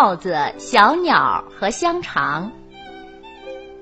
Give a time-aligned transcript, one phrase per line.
[0.00, 2.52] 耗子、小鸟和香肠。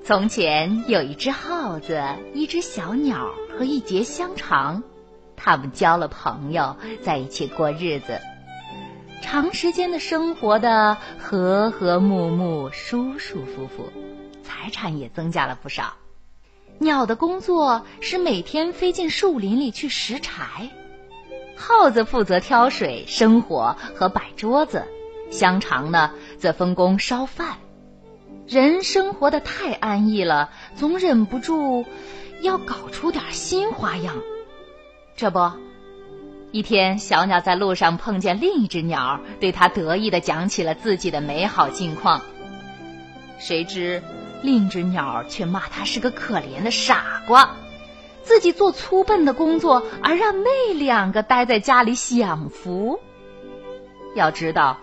[0.03, 2.01] 从前有一只耗子、
[2.33, 4.81] 一只小鸟和一节香肠，
[5.35, 8.19] 他们交了朋友，在一起过日子，
[9.21, 13.91] 长时间的生活的和和睦睦、舒舒服服，
[14.41, 15.93] 财产也增加了不少。
[16.79, 20.71] 鸟的工作是每天飞进树林里去拾柴，
[21.55, 24.83] 耗子负责挑水、生火和摆桌子，
[25.29, 27.57] 香肠呢则分工烧饭。
[28.47, 31.85] 人生活的太安逸了，总忍不住
[32.41, 34.15] 要搞出点新花样。
[35.17, 35.51] 这不，
[36.51, 42.21] 一天小鸟在路上碰见另一只鸟，对它得意的讲起了自己的美好近况。
[43.37, 44.01] 谁知
[44.41, 47.57] 另一只鸟却骂它是个可怜的傻瓜，
[48.23, 53.01] 自己做粗笨的工作，而让那两个待在家里享福。
[54.15, 54.77] 要知道。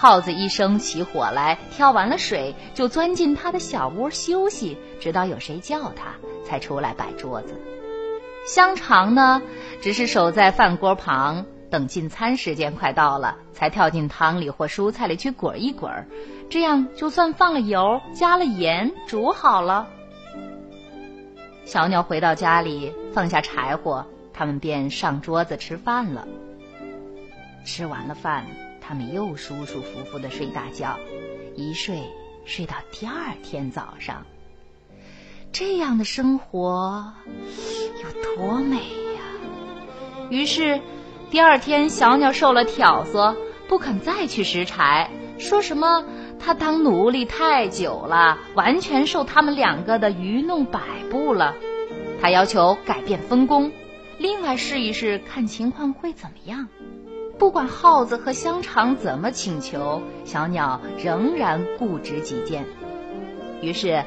[0.00, 7.54] 耗子一生起火来，挑完了水就钻进他的小窝休息，直到有谁叫他才出来摆桌子。
[8.46, 9.42] 香肠呢，
[9.82, 16.08] 只是守在饭锅旁，等进餐时间快到了，才跳进汤里或蔬菜里去滚一滚，
[16.48, 19.86] 这样就算放了油、加了盐，煮好了。
[21.66, 26.26] 小鸟回到家里，放下柴火，他们便上桌子吃饭了。
[27.66, 28.46] 吃完了饭。
[28.90, 30.98] 他们又舒舒服服的睡大觉，
[31.54, 32.02] 一睡
[32.44, 34.26] 睡到第二天早上。
[35.52, 37.12] 这样的生活
[38.02, 39.22] 有多美呀！
[40.28, 40.80] 于是，
[41.30, 43.36] 第二天小鸟受了挑唆，
[43.68, 46.04] 不肯再去拾柴，说什么
[46.40, 51.54] 他当奴隶太久了，完全受他们两个的愚弄摆布了。
[52.20, 53.70] 他要求改变分工，
[54.18, 56.66] 另外试一试，看情况会怎么样。
[57.40, 62.66] 不管耗子和香肠怎么请求，小鸟仍然固执己见。
[63.62, 64.04] 于是，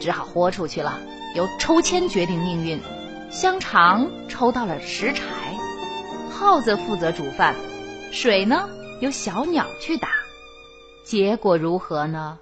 [0.00, 0.98] 只好豁出去了，
[1.36, 2.80] 由抽签决定命运。
[3.30, 5.22] 香肠抽到了拾柴，
[6.30, 7.54] 耗子负责煮饭，
[8.10, 8.66] 水呢
[9.00, 10.08] 由小鸟去打。
[11.04, 12.38] 结果如何呢？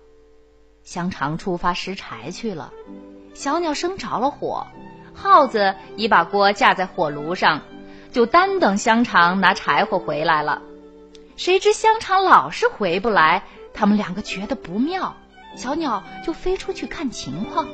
[0.84, 2.72] 香肠出发拾柴去了，
[3.34, 4.64] 小鸟生着了火，
[5.12, 7.62] 耗子已把锅架在火炉上。
[8.12, 10.62] 就单等香肠拿柴火回来了，
[11.36, 15.16] 谁知香肠老是回不来，他们两个觉得不妙，
[15.56, 17.68] 小鸟就飞出去看情况。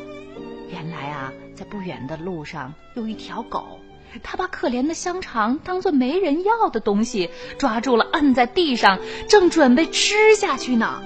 [0.70, 3.80] 原来啊，在不远的路上有一条狗，
[4.22, 8.98] 它把可怜的香肠当做没人要的东西，抓住了摁在地上，
[9.28, 11.02] 正准备吃下去呢。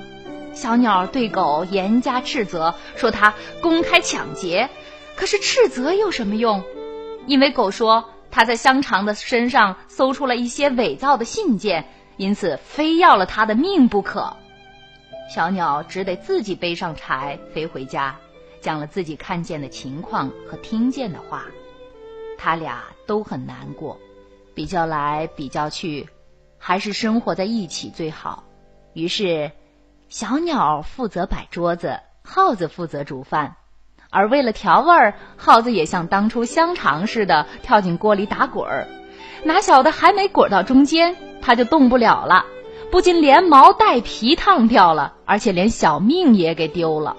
[0.54, 4.68] 小鸟对狗严加斥责，说它公开抢劫。
[5.14, 6.64] 可是斥责有什么用？
[7.26, 8.10] 因为狗说。
[8.30, 11.84] 他在香肠的身上搜出了一些伪造的信件，
[12.16, 14.36] 因此非要了他的命不可。
[15.28, 18.16] 小鸟只得自己背上柴飞回家，
[18.60, 21.44] 讲了自己看见的情况和听见的话。
[22.38, 24.00] 他俩都很难过，
[24.54, 26.08] 比较来比较去，
[26.58, 28.44] 还是生活在一起最好。
[28.92, 29.52] 于是，
[30.08, 33.56] 小鸟负责摆桌子，耗子负责煮饭。
[34.10, 38.88] 而为了调味儿，耗子也像当初香肠似的跳进锅里打滚儿，
[39.44, 42.44] 哪晓得还没滚到中间，它就动不了了，
[42.90, 47.16] 不仅连毛带皮烫掉了，而且连小命也给丢了。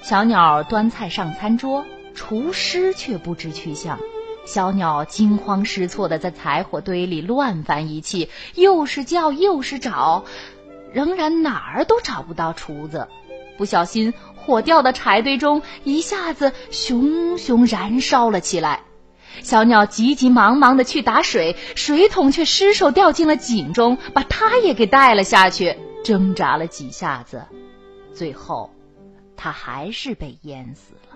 [0.00, 1.84] 小鸟端菜上餐桌，
[2.14, 3.98] 厨师却不知去向。
[4.44, 10.24] 小鸟惊慌失措地在柴火堆里乱翻一气，又是叫又是找，
[10.92, 13.06] 仍然哪儿都找不到厨子。
[13.56, 14.12] 不小心。
[14.34, 18.80] 火掉到柴堆中一下子熊熊燃烧了起来，
[19.40, 25.76] 小鸟急急忙忙的去打水，水桶却失手掉进了井中，把它也给带了下去。
[26.04, 27.44] 挣扎了几下子，
[28.12, 28.68] 最后，
[29.36, 31.11] 它还是被淹死了。